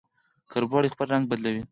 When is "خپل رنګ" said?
0.93-1.23